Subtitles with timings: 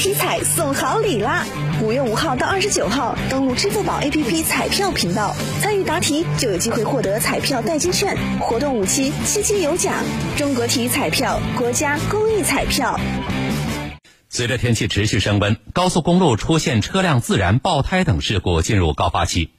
[0.00, 1.44] 体彩送好礼啦！
[1.82, 9.94] 五月五号到二十九号，登录支付宝 APP 彩票频道，参与答题就有机会获得彩票代金券，活动五期，期期有奖。
[10.38, 12.98] 中国体育彩票，国家公益彩票。
[14.30, 19.50] 随着天气持续升温，高速公路出现车辆自燃、爆胎等事故进入高发期。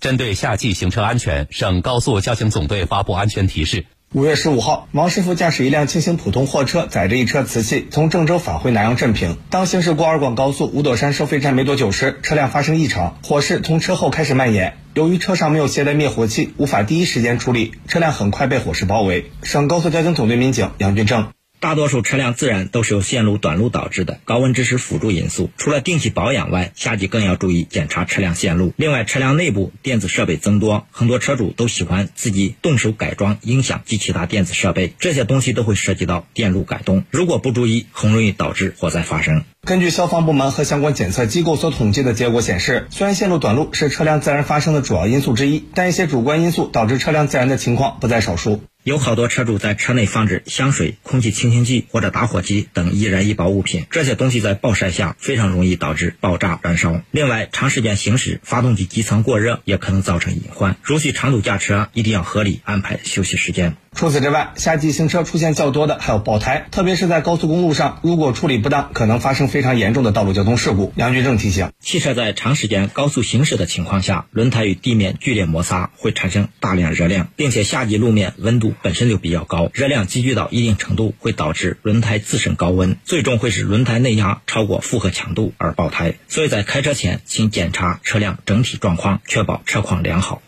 [0.00, 3.84] 针对夏季行车安全，省高速交警总队发布安全提示。
[4.12, 9.36] 五月十五号，王师傅驾驶一辆轻型普通货车，载着一车瓷器，从郑州返回南阳镇平。
[9.50, 14.74] 当行驶过二广高速五朵山收费站没多久时，车辆发生异常，火势从车后开始蔓延。
[14.94, 19.30] 由于车上没有携带灭火器，无法第一时间处理，车辆很快被火势包围。
[19.44, 21.28] 省高速交警总队民警杨俊正。
[21.60, 25.50] 大多数车辆自燃都是由线路短路导致的，高温只是辅助因素。
[25.58, 28.72] 除了定期保养外，夏季更要注意检查车辆线路。
[28.76, 39.44] 另外，车辆内部电子设备增多，很多车主都喜欢自己动手改装音响及其他电子设备，这些东西都会涉及到电路改动，如果不注意，很容易导致火灾发生。
[39.66, 48.62] 根据消防部门和相关检测机构所统计的结果显示，虽然线路短路是车辆自燃发生的主要因素之一，但一些主观因素导致车辆自燃的情况不在少数。
[48.82, 57.02] 有好多车主在车内放置香水、空气清新剂或者打火机等易燃易爆物品，这些东西在暴晒下非常容易导致爆炸燃烧。
[57.10, 60.76] 另外，长时间行驶，发动机机舱过热也可能造成隐患。
[60.82, 63.76] 如需长途驾车，一定要合理安排休息时间。
[63.92, 70.92] 除此之外，夏季行车出现较多的还有爆胎，特别是在高速公路上，如果处理不当，可能发生非常严重的道路交通事故。
[70.96, 86.14] 杨军正提醒：汽车在长时间高速行驶的情况下，轮胎与地面剧烈摩擦，会产生大量热量，并且夏季路面温度本身就比较高，热量积聚到一定程度，会导致轮胎自身高温，最终会使轮胎内压超过负荷强度而爆胎。
[86.28, 90.42] 所以在开车前，请检查车辆整体状况，确保车况良好。